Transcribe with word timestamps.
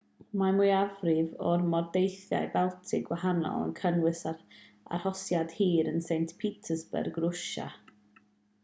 mae'r 0.41 0.55
mwyafrif 0.59 1.35
o'r 1.49 1.65
mordeithiau 1.73 2.49
baltig 2.55 3.05
gwahanol 3.11 3.67
yn 3.67 3.75
cynnwys 3.81 4.23
arhosiad 4.31 5.55
hir 5.61 5.93
yn 5.95 6.03
st 6.09 6.37
petersburg 6.45 7.23
rwsia 7.25 7.71